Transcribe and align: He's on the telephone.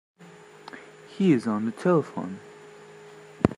He's 1.15 1.45
on 1.45 1.65
the 1.65 1.71
telephone. 1.71 2.39